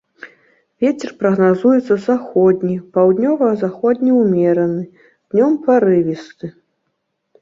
Вецер 0.83 1.11
прагназуецца 1.19 1.97
заходні, 2.07 2.77
паўднёва-заходні 2.95 4.11
ўмераны, 4.23 4.83
днём 5.29 5.53
парывісты. 5.69 6.45